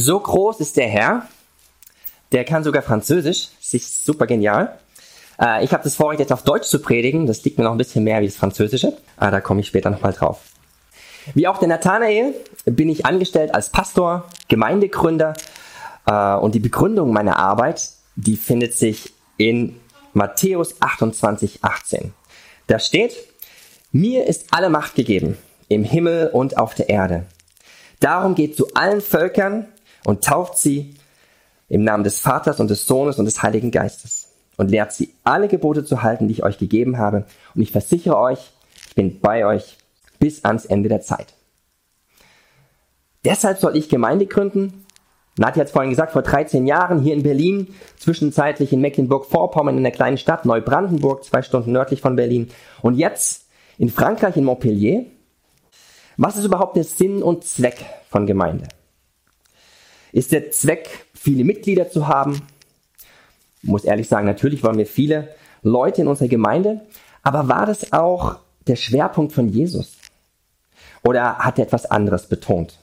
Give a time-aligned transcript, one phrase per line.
[0.00, 1.26] So groß ist der Herr,
[2.30, 4.78] der kann sogar Französisch, das ist super genial.
[5.40, 7.78] Äh, ich habe das Vorrecht, jetzt auf Deutsch zu predigen, das liegt mir noch ein
[7.78, 10.38] bisschen mehr wie das Französische, aber da komme ich später nochmal drauf.
[11.34, 12.32] Wie auch der Nathanael
[12.64, 15.34] bin ich angestellt als Pastor, Gemeindegründer
[16.06, 19.80] äh, und die Begründung meiner Arbeit, die findet sich in
[20.12, 22.14] Matthäus 28, 18.
[22.68, 23.16] Da steht,
[23.90, 27.26] mir ist alle Macht gegeben, im Himmel und auf der Erde.
[27.98, 29.66] Darum geht zu allen Völkern
[30.08, 30.94] und tauft sie
[31.68, 35.48] im Namen des Vaters und des Sohnes und des Heiligen Geistes und lehrt sie alle
[35.48, 37.26] Gebote zu halten, die ich euch gegeben habe.
[37.54, 38.38] Und ich versichere euch,
[38.88, 39.76] ich bin bei euch
[40.18, 41.34] bis ans Ende der Zeit.
[43.26, 44.86] Deshalb soll ich Gemeinde gründen.
[45.36, 49.82] Nadja hat es vorhin gesagt, vor 13 Jahren hier in Berlin, zwischenzeitlich in Mecklenburg-Vorpommern in
[49.82, 52.48] der kleinen Stadt Neubrandenburg, zwei Stunden nördlich von Berlin.
[52.80, 53.44] Und jetzt
[53.76, 55.04] in Frankreich, in Montpellier.
[56.16, 58.68] Was ist überhaupt der Sinn und Zweck von Gemeinde?
[60.12, 62.42] Ist der Zweck, viele Mitglieder zu haben?
[63.62, 66.80] Ich muss ehrlich sagen, natürlich wollen wir viele Leute in unserer Gemeinde,
[67.22, 69.96] aber war das auch der Schwerpunkt von Jesus?
[71.04, 72.78] Oder hat er etwas anderes betont?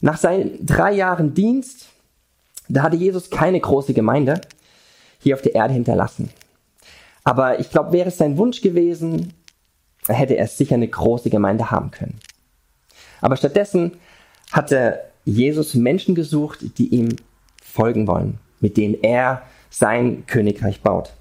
[0.00, 1.88] Nach seinen drei Jahren Dienst,
[2.68, 4.40] da hatte Jesus keine große Gemeinde
[5.18, 6.30] hier auf der Erde hinterlassen.
[7.24, 9.34] Aber ich glaube, wäre es sein Wunsch gewesen,
[10.06, 12.20] hätte er sicher eine große Gemeinde haben können.
[13.20, 13.98] Aber stattdessen
[14.52, 17.16] hatte Jesus Menschen gesucht, die ihm
[17.62, 21.12] folgen wollen, mit denen er sein Königreich baut.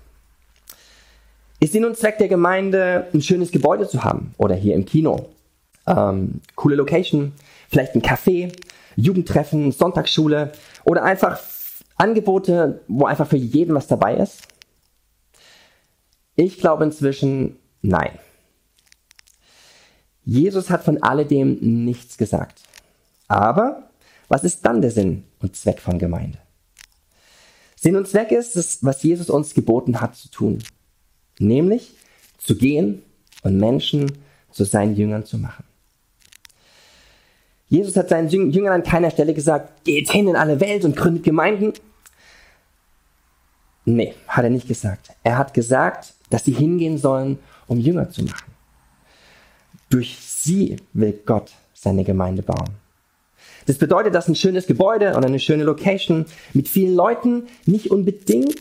[1.59, 5.29] Ist Sinn und Zweck der Gemeinde, ein schönes Gebäude zu haben oder hier im Kino?
[5.85, 7.33] Ähm, coole Location,
[7.67, 8.53] vielleicht ein Café,
[8.95, 10.53] Jugendtreffen, Sonntagsschule
[10.85, 11.39] oder einfach
[11.97, 14.47] Angebote, wo einfach für jeden was dabei ist?
[16.35, 18.11] Ich glaube inzwischen nein.
[20.23, 22.61] Jesus hat von alledem nichts gesagt.
[23.27, 23.86] Aber
[24.27, 26.39] was ist dann der Sinn und Zweck von Gemeinde?
[27.75, 30.59] Sinn und Zweck ist es, was Jesus uns geboten hat zu tun.
[31.39, 31.93] Nämlich
[32.37, 33.03] zu gehen
[33.43, 34.11] und Menschen
[34.51, 35.63] zu seinen Jüngern zu machen.
[37.69, 41.23] Jesus hat seinen Jüngern an keiner Stelle gesagt, geht hin in alle Welt und gründet
[41.23, 41.73] Gemeinden.
[43.85, 45.11] Nee, hat er nicht gesagt.
[45.23, 48.51] Er hat gesagt, dass sie hingehen sollen, um Jünger zu machen.
[49.89, 52.86] Durch sie will Gott seine Gemeinde bauen.
[53.65, 58.59] Das bedeutet, dass ein schönes Gebäude oder eine schöne Location mit vielen Leuten nicht unbedingt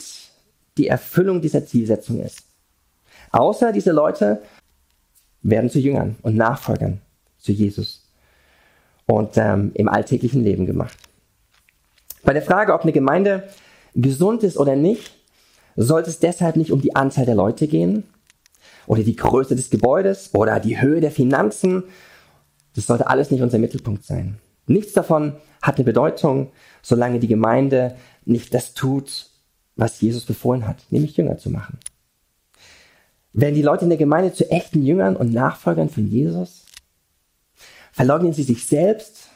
[0.79, 2.43] die Erfüllung dieser Zielsetzung ist.
[3.31, 4.43] Außer diese Leute
[5.43, 7.01] werden zu Jüngern und Nachfolgern
[7.39, 8.11] zu Jesus
[9.07, 10.97] und ähm, im alltäglichen Leben gemacht.
[12.25, 13.45] Bei der Frage, ob eine Gemeinde
[13.95, 15.13] gesund ist oder nicht,
[15.77, 18.05] sollte es deshalb nicht um die Anzahl der Leute gehen
[18.87, 21.85] oder die Größe des Gebäudes oder die Höhe der Finanzen.
[22.75, 24.39] Das sollte alles nicht unser Mittelpunkt sein.
[24.67, 29.31] Nichts davon hat eine Bedeutung, solange die Gemeinde nicht das tut,
[29.77, 31.79] was Jesus befohlen hat, nämlich Jünger zu machen.
[33.33, 36.65] Werden die Leute in der Gemeinde zu echten Jüngern und Nachfolgern von Jesus?
[37.93, 39.29] Verleugnen sie sich selbst,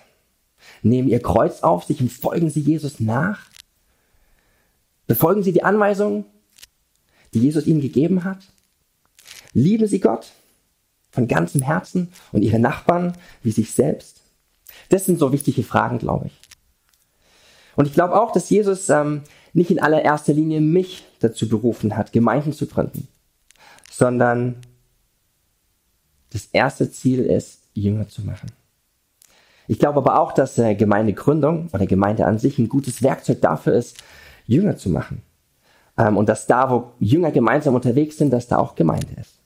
[0.82, 3.50] nehmen ihr Kreuz auf sich und folgen sie Jesus nach?
[5.06, 6.24] Befolgen sie die Anweisungen,
[7.34, 8.38] die Jesus ihnen gegeben hat?
[9.52, 10.32] Lieben sie Gott
[11.10, 14.19] von ganzem Herzen und ihre Nachbarn wie sich selbst?
[14.90, 16.38] Das sind so wichtige Fragen, glaube ich.
[17.76, 19.22] Und ich glaube auch, dass Jesus ähm,
[19.54, 23.08] nicht in allererster Linie mich dazu berufen hat, Gemeinden zu gründen,
[23.90, 24.56] sondern
[26.30, 28.50] das erste Ziel ist, Jünger zu machen.
[29.66, 33.74] Ich glaube aber auch, dass äh, Gemeindegründung oder Gemeinde an sich ein gutes Werkzeug dafür
[33.74, 33.96] ist,
[34.46, 35.22] Jünger zu machen.
[35.96, 39.39] Ähm, und dass da, wo Jünger gemeinsam unterwegs sind, dass da auch Gemeinde ist.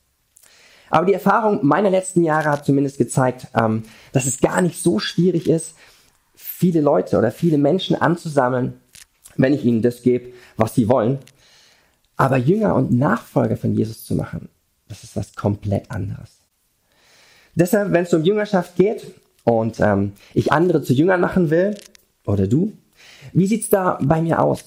[0.95, 3.83] Aber die Erfahrung meiner letzten Jahre hat zumindest gezeigt, ähm,
[4.13, 5.75] dass es gar nicht so schwierig ist,
[6.37, 8.75] viele Leute oder viele Menschen anzusammeln,
[9.37, 11.19] wenn ich ihnen das gebe, was sie wollen.
[12.15, 14.49] Aber Jünger und Nachfolger von Jesus zu machen,
[14.87, 16.39] das ist was komplett anderes.
[17.57, 19.05] Deshalb, wenn es um Jüngerschaft geht
[19.43, 21.75] und ähm, ich andere zu Jüngern machen will,
[22.25, 22.73] oder du,
[23.33, 24.63] wie sieht's da bei mir aus?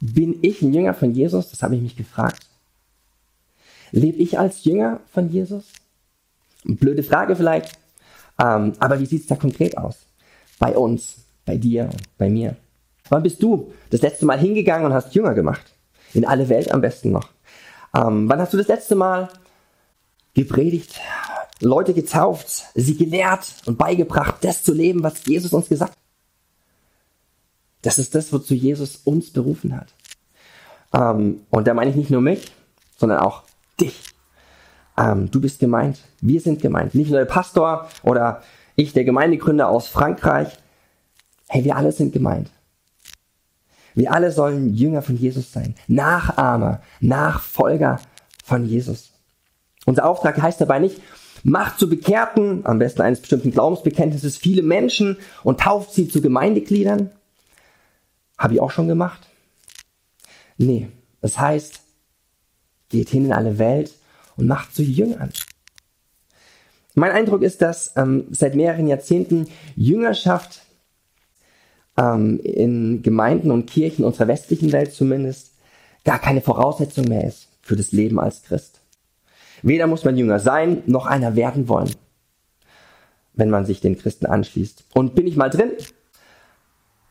[0.00, 1.48] Bin ich ein Jünger von Jesus?
[1.48, 2.49] Das habe ich mich gefragt.
[3.92, 5.64] Lebe ich als Jünger von Jesus?
[6.64, 7.78] Blöde Frage vielleicht,
[8.40, 10.06] ähm, aber wie sieht's da konkret aus?
[10.58, 12.56] Bei uns, bei dir, bei mir.
[13.08, 15.64] Wann bist du das letzte Mal hingegangen und hast Jünger gemacht?
[16.12, 17.28] In alle Welt am besten noch.
[17.94, 19.28] Ähm, wann hast du das letzte Mal
[20.34, 21.00] gepredigt,
[21.60, 25.98] Leute getauft, sie gelehrt und beigebracht, das zu leben, was Jesus uns gesagt hat?
[27.82, 29.94] Das ist das, wozu Jesus uns berufen hat.
[30.92, 32.52] Ähm, und da meine ich nicht nur mich,
[32.96, 33.42] sondern auch
[33.80, 34.00] dich.
[34.96, 36.00] Ähm, du bist gemeint.
[36.20, 36.94] Wir sind gemeint.
[36.94, 38.42] Nicht nur der Pastor oder
[38.76, 40.58] ich, der Gemeindegründer aus Frankreich.
[41.48, 42.50] Hey, wir alle sind gemeint.
[43.94, 45.74] Wir alle sollen Jünger von Jesus sein.
[45.88, 48.00] Nachahmer, Nachfolger
[48.44, 49.10] von Jesus.
[49.86, 51.00] Unser Auftrag heißt dabei nicht,
[51.42, 57.10] macht zu Bekehrten, am besten eines bestimmten Glaubensbekenntnisses, viele Menschen und tauft sie zu Gemeindegliedern.
[58.38, 59.26] Habe ich auch schon gemacht.
[60.56, 60.88] Nee,
[61.20, 61.80] das heißt,
[62.90, 63.92] geht hin in alle Welt
[64.36, 65.32] und macht zu Jüngern.
[66.94, 69.46] Mein Eindruck ist, dass ähm, seit mehreren Jahrzehnten
[69.76, 70.62] Jüngerschaft
[71.96, 75.52] ähm, in Gemeinden und Kirchen unserer westlichen Welt zumindest
[76.04, 78.80] gar keine Voraussetzung mehr ist für das Leben als Christ.
[79.62, 81.90] Weder muss man Jünger sein, noch einer werden wollen,
[83.34, 84.84] wenn man sich den Christen anschließt.
[84.94, 85.72] Und bin ich mal drin,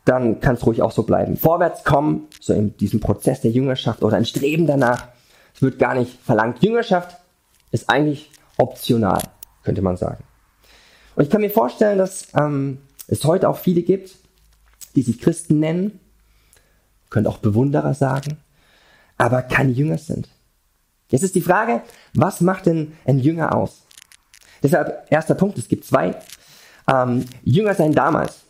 [0.05, 1.37] dann kann es ruhig auch so bleiben.
[1.37, 5.09] Vorwärts kommen, so in diesem Prozess der Jüngerschaft oder ein Streben danach,
[5.61, 6.63] wird gar nicht verlangt.
[6.63, 7.17] Jüngerschaft
[7.71, 9.21] ist eigentlich optional,
[9.63, 10.23] könnte man sagen.
[11.15, 14.15] Und ich kann mir vorstellen, dass ähm, es heute auch viele gibt,
[14.95, 15.99] die sich Christen nennen,
[17.09, 18.37] können auch Bewunderer sagen,
[19.17, 20.29] aber keine Jünger sind.
[21.09, 21.81] Jetzt ist die Frage,
[22.13, 23.85] was macht denn ein Jünger aus?
[24.61, 26.15] Deshalb erster Punkt, es gibt zwei.
[26.91, 28.41] Ähm, Jünger sein damals.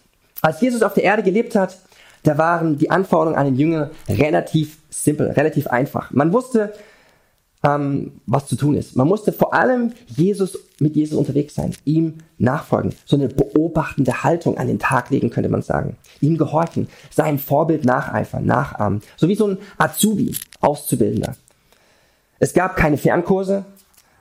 [0.42, 1.78] Als Jesus auf der Erde gelebt hat,
[2.24, 6.12] da waren die Anforderungen an den Jünger relativ simpel, relativ einfach.
[6.12, 6.74] Man wusste,
[7.64, 8.96] ähm, was zu tun ist.
[8.96, 14.58] Man musste vor allem Jesus mit Jesus unterwegs sein, ihm nachfolgen, so eine beobachtende Haltung
[14.58, 15.98] an den Tag legen, könnte man sagen.
[16.22, 21.36] Ihm gehorchen, sein Vorbild nacheifern, nachahmen, so wie so ein Azubi, Auszubildender.
[22.40, 23.66] Es gab keine Fernkurse,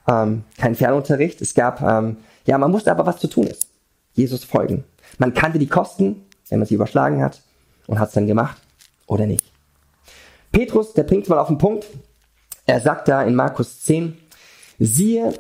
[0.09, 1.41] ähm, kein Fernunterricht.
[1.41, 3.69] Es gab, ähm, ja, man wusste aber, was zu tun ist.
[4.15, 4.85] Jesus folgen.
[5.19, 7.43] Man kannte die Kosten, wenn man sie überschlagen hat,
[7.87, 8.61] und hat es dann gemacht
[9.07, 9.45] oder nicht.
[10.51, 11.87] Petrus, der bringt mal auf den Punkt.
[12.69, 14.19] Er sagt da in Markus 10,
[14.79, 15.33] siehe,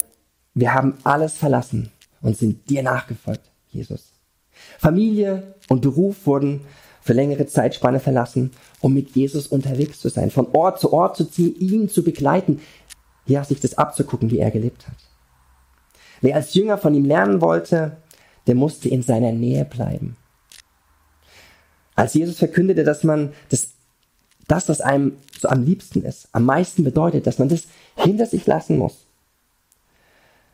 [0.54, 1.92] wir haben alles verlassen
[2.22, 4.14] und sind dir nachgefolgt, Jesus.
[4.78, 6.62] Familie und Beruf wurden
[7.02, 11.26] für längere Zeitspanne verlassen, um mit Jesus unterwegs zu sein, von Ort zu Ort zu
[11.26, 12.62] ziehen, ihn zu begleiten,
[13.26, 14.96] ja, sich das abzugucken, wie er gelebt hat.
[16.22, 17.98] Wer als Jünger von ihm lernen wollte,
[18.46, 20.16] der musste in seiner Nähe bleiben.
[21.94, 23.74] Als Jesus verkündete, dass man das,
[24.48, 27.64] das, was einem so am liebsten ist, am meisten bedeutet, dass man das
[27.94, 29.06] hinter sich lassen muss,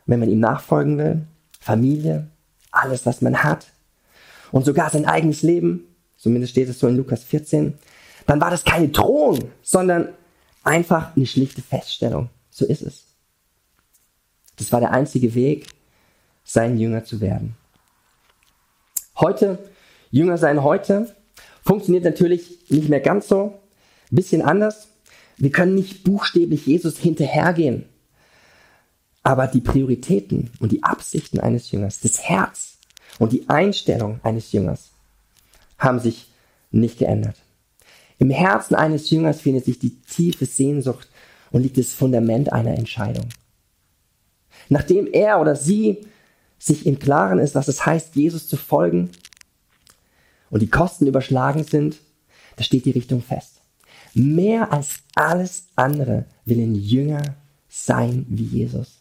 [0.05, 1.21] wenn man ihm nachfolgen will,
[1.59, 2.27] Familie,
[2.71, 3.67] alles, was man hat
[4.51, 5.87] und sogar sein eigenes Leben,
[6.17, 7.73] zumindest steht es so in Lukas 14,
[8.27, 10.09] dann war das keine Drohung, sondern
[10.63, 12.29] einfach eine schlichte Feststellung.
[12.49, 13.05] So ist es.
[14.57, 15.67] Das war der einzige Weg,
[16.43, 17.55] sein Jünger zu werden.
[19.17, 19.57] Heute,
[20.11, 21.15] Jünger sein heute,
[21.63, 23.59] funktioniert natürlich nicht mehr ganz so,
[24.11, 24.87] ein bisschen anders.
[25.37, 27.85] Wir können nicht buchstäblich Jesus hinterhergehen.
[29.23, 32.77] Aber die Prioritäten und die Absichten eines Jüngers, das Herz
[33.17, 34.91] und die Einstellung eines Jüngers
[35.77, 36.31] haben sich
[36.71, 37.35] nicht geändert.
[38.17, 41.09] Im Herzen eines Jüngers findet sich die tiefe Sehnsucht
[41.51, 43.27] und liegt das Fundament einer Entscheidung.
[44.69, 46.05] Nachdem er oder sie
[46.57, 49.11] sich im Klaren ist, was es heißt, Jesus zu folgen
[50.49, 51.97] und die Kosten überschlagen sind,
[52.55, 53.54] da steht die Richtung fest.
[54.15, 57.35] Mehr als alles andere will ein Jünger
[57.69, 58.97] sein wie Jesus.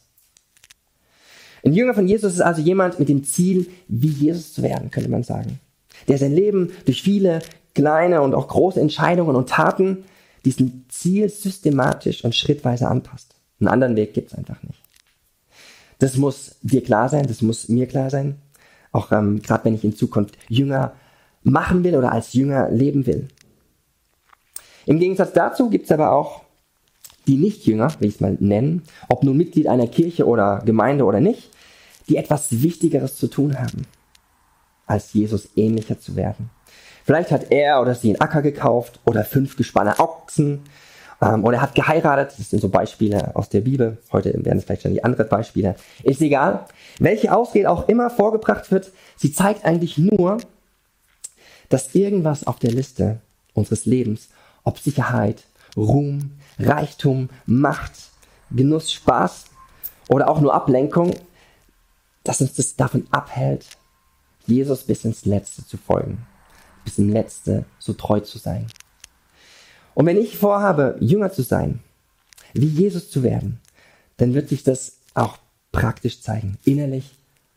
[1.64, 5.08] Ein Jünger von Jesus ist also jemand mit dem Ziel, wie Jesus zu werden, könnte
[5.08, 5.60] man sagen
[6.08, 7.40] der sein Leben durch viele
[7.74, 10.04] kleine und auch große Entscheidungen und Taten
[10.44, 13.34] diesem Ziel systematisch und schrittweise anpasst.
[13.60, 14.80] Einen anderen Weg gibt es einfach nicht.
[15.98, 18.36] Das muss dir klar sein, das muss mir klar sein.
[18.92, 20.92] Auch ähm, gerade wenn ich in Zukunft Jünger
[21.42, 23.28] machen will oder als Jünger leben will.
[24.86, 26.42] Im Gegensatz dazu gibt es aber auch
[27.26, 31.20] die Nichtjünger, will ich es mal nennen, ob nun Mitglied einer Kirche oder Gemeinde oder
[31.20, 31.50] nicht,
[32.08, 33.86] die etwas Wichtigeres zu tun haben
[34.86, 36.50] als Jesus ähnlicher zu werden.
[37.04, 40.60] Vielleicht hat er oder sie einen Acker gekauft oder fünf Gespanne Ochsen
[41.20, 42.38] ähm, oder er hat geheiratet.
[42.38, 43.98] Das sind so Beispiele aus der Bibel.
[44.12, 45.76] Heute werden es vielleicht schon die anderen Beispiele.
[46.02, 46.66] Ist egal.
[46.98, 50.38] Welche Ausrede auch immer vorgebracht wird, sie zeigt eigentlich nur,
[51.68, 53.20] dass irgendwas auf der Liste
[53.52, 54.28] unseres Lebens,
[54.64, 55.44] ob Sicherheit,
[55.76, 57.92] Ruhm, Reichtum, Macht,
[58.50, 59.44] Genuss, Spaß
[60.08, 61.14] oder auch nur Ablenkung,
[62.22, 63.66] dass uns das davon abhält,
[64.46, 66.26] Jesus bis ins Letzte zu folgen,
[66.84, 68.66] bis ins Letzte so treu zu sein.
[69.94, 71.80] Und wenn ich vorhabe, Jünger zu sein,
[72.52, 73.60] wie Jesus zu werden,
[74.16, 75.38] dann wird sich das auch
[75.72, 77.14] praktisch zeigen, innerlich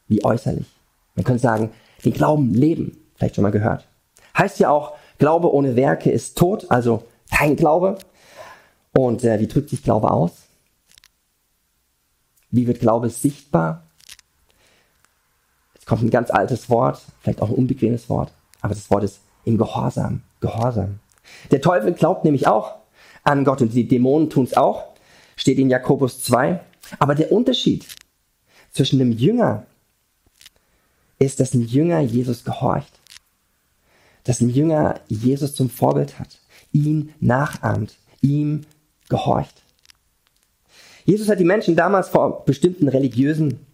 [0.08, 0.68] wie äußerlich.
[1.16, 1.72] Man könnte sagen,
[2.06, 3.88] den Glauben leben, vielleicht schon mal gehört.
[4.38, 7.98] Heißt ja auch, Glaube ohne Werke ist tot, also kein Glaube.
[8.94, 10.32] Und äh, wie drückt sich Glaube aus?
[12.52, 13.84] Wie wird Glaube sichtbar?
[15.74, 18.32] Jetzt kommt ein ganz altes Wort, vielleicht auch ein unbequemes Wort,
[18.62, 20.22] aber das Wort ist im Gehorsam.
[20.40, 21.00] Gehorsam.
[21.52, 22.76] Der Teufel glaubt nämlich auch
[23.24, 24.86] an Gott und die Dämonen tun es auch,
[25.36, 26.60] steht in Jakobus 2.
[27.00, 27.86] Aber der Unterschied
[28.72, 29.66] zwischen einem Jünger
[31.20, 32.97] ist, dass ein Jünger Jesus gehorcht.
[34.28, 36.40] Dass ein Jünger Jesus zum Vorbild hat,
[36.74, 38.66] ihn nachahmt, ihm
[39.08, 39.64] gehorcht.
[41.06, 43.66] Jesus hat die Menschen damals vor bestimmten religiösen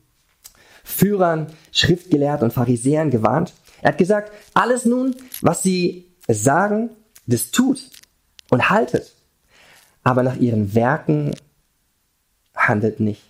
[0.83, 3.53] Führern, Schriftgelehrten und Pharisäern gewarnt.
[3.81, 6.91] Er hat gesagt, alles nun, was sie sagen,
[7.25, 7.89] das tut
[8.51, 9.15] und haltet,
[10.03, 11.31] aber nach ihren Werken
[12.55, 13.23] handelt nicht.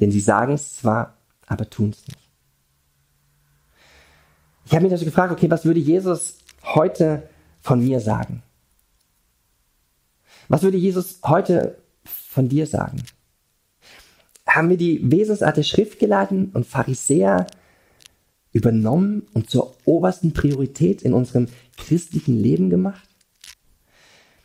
[0.00, 1.16] Denn sie sagen es zwar,
[1.46, 2.18] aber tun es nicht.
[4.66, 7.28] Ich habe mich also gefragt, okay, was würde Jesus heute
[7.60, 8.42] von mir sagen?
[10.48, 13.02] Was würde Jesus heute von dir sagen?
[14.46, 17.46] Haben wir die Wesensart der Schriftgelehrten und Pharisäer
[18.52, 23.08] übernommen und zur obersten Priorität in unserem christlichen Leben gemacht?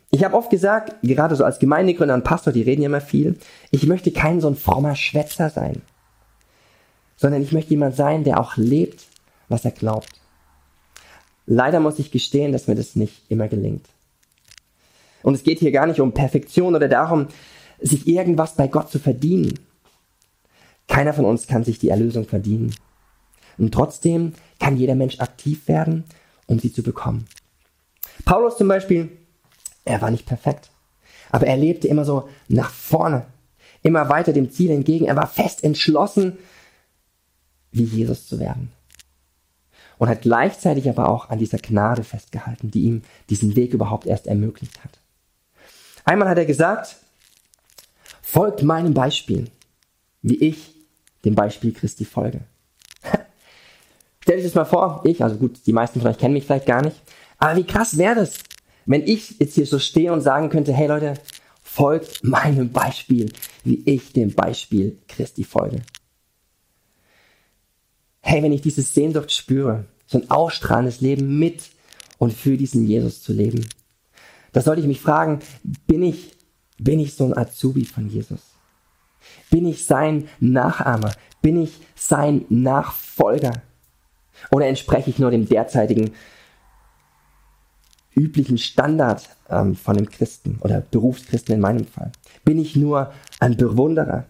[0.09, 3.38] Ich habe oft gesagt, gerade so als Gemeindegründer und Pastor, die reden ja immer viel,
[3.71, 5.81] ich möchte kein so ein frommer Schwätzer sein,
[7.17, 9.05] sondern ich möchte jemand sein, der auch lebt,
[9.50, 10.16] was er glaubt.
[11.48, 13.88] Leider muss ich gestehen, dass mir das nicht immer gelingt.
[15.24, 17.27] Und es geht hier gar nicht um Perfektion oder darum,
[17.80, 19.58] sich irgendwas bei Gott zu verdienen.
[20.88, 22.75] Keiner von uns kann sich die Erlösung verdienen.
[23.58, 26.04] Und trotzdem kann jeder Mensch aktiv werden,
[26.48, 27.25] um sie zu bekommen.
[28.25, 29.10] Paulus zum Beispiel,
[29.86, 30.70] er war nicht perfekt.
[31.30, 33.25] Aber er lebte immer so nach vorne,
[33.84, 35.06] immer weiter dem Ziel entgegen.
[35.06, 36.38] Er war fest entschlossen,
[37.72, 38.72] wie Jesus zu werden.
[39.98, 44.27] Und hat gleichzeitig aber auch an dieser Gnade festgehalten, die ihm diesen Weg überhaupt erst
[44.27, 45.00] ermöglicht hat.
[46.06, 46.98] Einmal hat er gesagt,
[48.22, 49.50] folgt meinem Beispiel,
[50.22, 50.75] wie ich
[51.25, 52.42] dem Beispiel Christi folge.
[54.22, 56.66] Stell dich das mal vor, ich, also gut, die meisten von euch kennen mich vielleicht
[56.66, 56.96] gar nicht,
[57.38, 58.39] aber wie krass wäre das,
[58.86, 61.16] wenn ich jetzt hier so stehe und sagen könnte, hey Leute,
[61.62, 63.32] folgt meinem Beispiel,
[63.63, 65.82] wie ich dem Beispiel Christi folge.
[68.29, 71.69] Hey, wenn ich diese Sehnsucht spüre, so ein ausstrahlendes Leben mit
[72.17, 73.65] und für diesen Jesus zu leben,
[74.51, 76.36] da sollte ich mich fragen, bin ich,
[76.77, 78.41] bin ich so ein Azubi von Jesus?
[79.50, 81.13] Bin ich sein Nachahmer?
[81.41, 83.62] Bin ich sein Nachfolger?
[84.51, 86.12] Oder entspreche ich nur dem derzeitigen
[88.13, 92.12] üblichen Standard ähm, von einem Christen oder Berufschristen in meinem Fall?
[92.43, 94.25] Bin ich nur ein Bewunderer?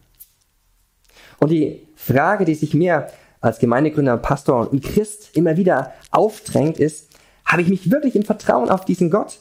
[1.39, 3.07] Und die Frage, die sich mir
[3.47, 7.09] als Gemeindegründer, Pastor und Christ immer wieder aufdrängt, ist,
[7.45, 9.39] habe ich mich wirklich im Vertrauen auf diesen Gott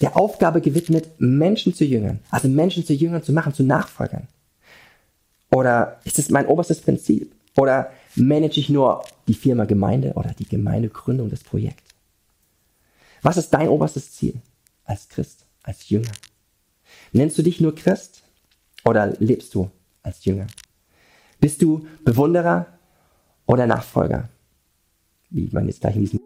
[0.00, 4.26] der Aufgabe gewidmet, Menschen zu jüngern, also Menschen zu jüngern zu machen, zu Nachfolgern?
[5.52, 7.32] Oder ist es mein oberstes Prinzip?
[7.56, 11.84] Oder manage ich nur die Firma Gemeinde oder die Gemeindegründung des Projekts?
[13.22, 14.34] Was ist dein oberstes Ziel
[14.84, 16.10] als Christ, als Jünger?
[17.12, 18.22] Nennst du dich nur Christ
[18.84, 19.70] oder lebst du
[20.02, 20.48] als Jünger?
[21.40, 22.66] Bist du Bewunderer
[23.46, 24.28] oder Nachfolger?
[25.30, 26.20] Wie man jetzt in diesem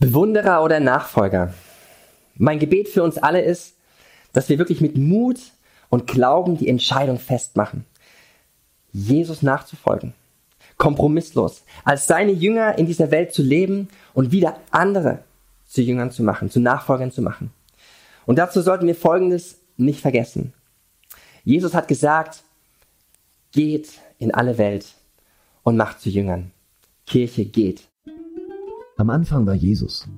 [0.00, 1.52] Bewunderer oder Nachfolger.
[2.36, 3.76] Mein Gebet für uns alle ist,
[4.32, 5.38] dass wir wirklich mit Mut
[5.90, 7.84] und Glauben die Entscheidung festmachen,
[8.92, 10.14] Jesus nachzufolgen,
[10.76, 15.20] kompromisslos, als seine Jünger in dieser Welt zu leben und wieder andere
[15.66, 17.50] zu Jüngern zu machen, zu Nachfolgern zu machen.
[18.26, 20.52] Und dazu sollten wir Folgendes nicht vergessen.
[21.44, 22.42] Jesus hat gesagt,
[23.52, 24.86] geht in alle Welt
[25.62, 26.50] und macht zu Jüngern.
[27.06, 27.88] Kirche geht.
[28.96, 30.08] Am Anfang war Jesus.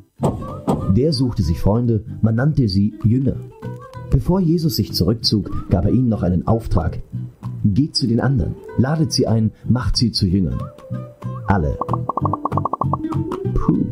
[0.91, 3.37] Der suchte sich Freunde, man nannte sie Jünger.
[4.11, 6.99] Bevor Jesus sich zurückzog, gab er ihnen noch einen Auftrag.
[7.65, 10.59] Geht zu den anderen, ladet sie ein, macht sie zu Jüngern.
[11.47, 11.77] Alle.
[13.55, 13.87] Puh.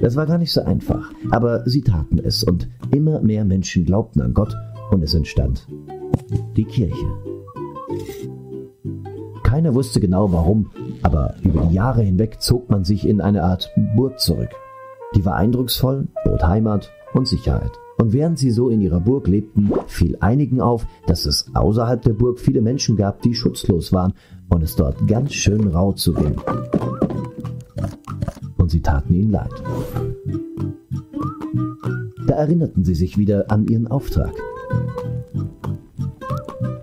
[0.00, 4.22] Das war gar nicht so einfach, aber sie taten es und immer mehr Menschen glaubten
[4.22, 4.54] an Gott
[4.90, 5.66] und es entstand
[6.56, 7.06] die Kirche.
[9.42, 10.70] Keiner wusste genau warum,
[11.02, 14.50] aber über die Jahre hinweg zog man sich in eine Art Burg zurück.
[15.14, 17.72] Die war eindrucksvoll, bot Heimat und Sicherheit.
[17.98, 22.12] Und während sie so in ihrer Burg lebten, fiel einigen auf, dass es außerhalb der
[22.12, 24.14] Burg viele Menschen gab, die schutzlos waren
[24.48, 26.40] und es dort ganz schön rau zuging.
[28.56, 29.50] Und sie taten ihnen leid.
[32.26, 34.32] Da erinnerten sie sich wieder an ihren Auftrag.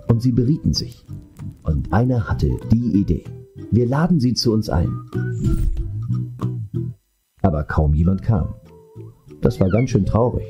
[0.10, 1.06] Und sie berieten sich.
[1.64, 3.24] Und einer hatte die Idee.
[3.72, 4.90] Wir laden sie zu uns ein.
[7.42, 8.56] Aber kaum jemand kam.
[9.42, 10.46] Das war ganz schön traurig.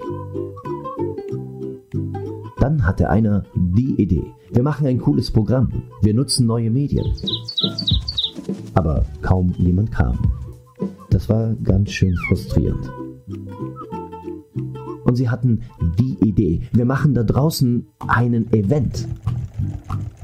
[2.65, 4.25] Dann hatte einer die Idee.
[4.51, 5.69] Wir machen ein cooles Programm.
[6.01, 7.05] Wir nutzen neue Medien.
[8.73, 10.17] Aber kaum jemand kam.
[11.11, 12.91] Das war ganz schön frustrierend.
[15.03, 15.61] Und sie hatten
[15.99, 16.63] die Idee.
[16.73, 19.07] Wir machen da draußen einen Event.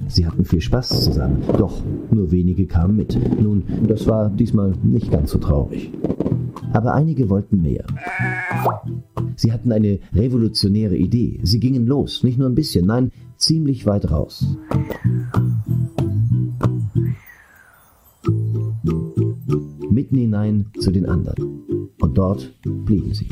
[0.08, 3.16] Sie hatten viel Spaß zusammen, doch nur wenige kamen mit.
[3.40, 5.92] Nun, das war diesmal nicht ganz so traurig.
[6.74, 7.86] Aber einige wollten mehr.
[9.36, 11.40] Sie hatten eine revolutionäre Idee.
[11.44, 14.46] Sie gingen los, nicht nur ein bisschen, nein, ziemlich weit raus.
[19.90, 21.62] Mitten hinein zu den anderen.
[22.00, 23.28] Und dort blieben sie.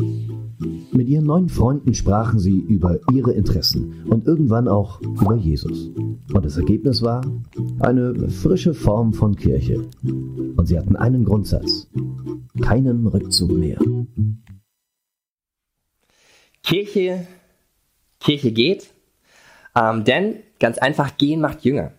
[0.91, 5.91] Mit ihren neuen Freunden sprachen sie über ihre Interessen und irgendwann auch über Jesus.
[6.34, 7.22] Und das Ergebnis war
[7.79, 9.86] eine frische Form von Kirche.
[10.03, 11.88] Und sie hatten einen Grundsatz.
[12.62, 13.79] Keinen Rückzug mehr.
[16.70, 17.26] Kirche,
[18.20, 18.92] Kirche geht,
[19.76, 21.94] ähm, denn ganz einfach gehen macht Jünger.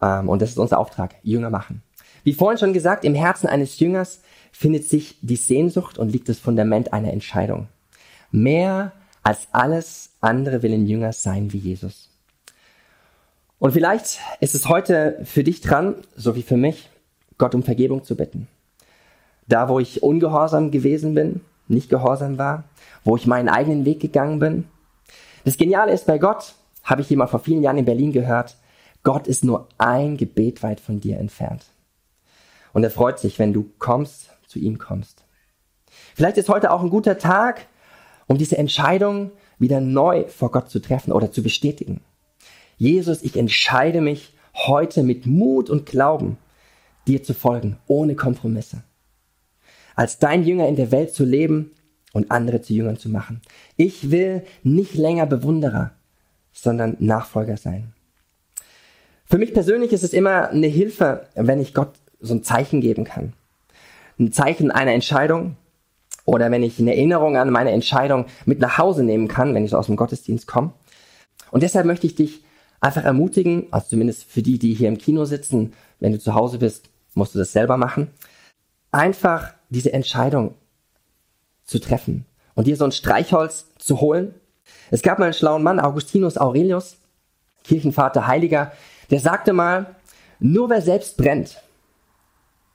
[0.00, 1.82] Ähm, und das ist unser Auftrag, Jünger machen.
[2.22, 4.20] Wie vorhin schon gesagt, im Herzen eines Jüngers
[4.52, 7.66] findet sich die Sehnsucht und liegt das Fundament einer Entscheidung.
[8.30, 8.92] Mehr
[9.24, 12.08] als alles andere will ein Jünger sein wie Jesus.
[13.58, 16.88] Und vielleicht ist es heute für dich dran, so wie für mich,
[17.36, 18.46] Gott um Vergebung zu bitten.
[19.48, 22.62] Da, wo ich ungehorsam gewesen bin, nicht gehorsam war,
[23.04, 24.64] wo ich meinen eigenen Weg gegangen bin.
[25.44, 28.56] Das Geniale ist bei Gott, habe ich jemand vor vielen Jahren in Berlin gehört,
[29.02, 31.64] Gott ist nur ein Gebet weit von dir entfernt.
[32.72, 35.24] Und er freut sich, wenn du kommst, zu ihm kommst.
[36.14, 37.66] Vielleicht ist heute auch ein guter Tag,
[38.26, 42.00] um diese Entscheidung wieder neu vor Gott zu treffen oder zu bestätigen.
[42.76, 46.38] Jesus, ich entscheide mich heute mit Mut und Glauben,
[47.06, 48.82] dir zu folgen, ohne Kompromisse.
[49.94, 51.72] Als dein Jünger in der Welt zu leben
[52.12, 53.40] und andere zu Jüngern zu machen.
[53.76, 55.92] Ich will nicht länger Bewunderer,
[56.52, 57.92] sondern Nachfolger sein.
[59.24, 63.04] Für mich persönlich ist es immer eine Hilfe, wenn ich Gott so ein Zeichen geben
[63.04, 63.32] kann.
[64.18, 65.56] Ein Zeichen einer Entscheidung
[66.24, 69.70] oder wenn ich eine Erinnerung an meine Entscheidung mit nach Hause nehmen kann, wenn ich
[69.70, 70.72] so aus dem Gottesdienst komme.
[71.50, 72.44] Und deshalb möchte ich dich
[72.80, 76.58] einfach ermutigen, also zumindest für die, die hier im Kino sitzen, wenn du zu Hause
[76.58, 78.08] bist, musst du das selber machen,
[78.92, 80.54] einfach diese Entscheidung
[81.70, 84.34] zu treffen und dir so ein Streichholz zu holen.
[84.90, 86.96] Es gab mal einen schlauen Mann, Augustinus Aurelius,
[87.62, 88.72] Kirchenvater, Heiliger,
[89.10, 89.94] der sagte mal,
[90.40, 91.62] nur wer selbst brennt,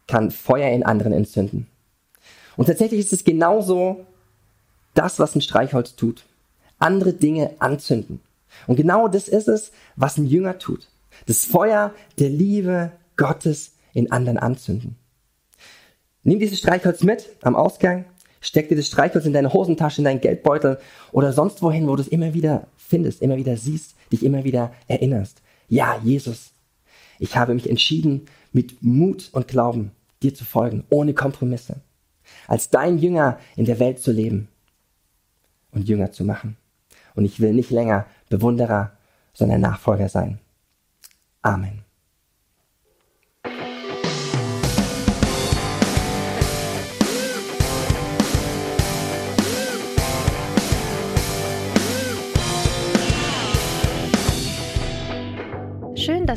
[0.08, 1.68] kann Feuer in anderen entzünden.
[2.56, 4.06] Und tatsächlich ist es genauso
[4.94, 6.24] das, was ein Streichholz tut.
[6.80, 8.22] Andere Dinge anzünden.
[8.66, 10.88] Und genau das ist es, was ein Jünger tut.
[11.26, 14.96] Das Feuer der Liebe Gottes in anderen anzünden.
[16.24, 18.06] Nimm dieses Streichholz mit am Ausgang,
[18.46, 20.80] steck dir das Streichholz in deine Hosentasche, in deinen Geldbeutel
[21.12, 24.72] oder sonst wohin, wo du es immer wieder findest, immer wieder siehst, dich immer wieder
[24.88, 25.42] erinnerst.
[25.68, 26.52] Ja, Jesus,
[27.20, 31.82] ich habe mich entschieden, mit Mut und Glauben dir zu folgen, ohne Kompromisse.
[32.48, 34.48] Als dein Jünger in der Welt zu leben
[35.72, 36.58] und Jünger zu machen.
[37.16, 38.92] Und ich will nicht länger Bewunderer,
[39.34, 40.40] sondern Nachfolger sein.
[41.42, 41.85] Amen.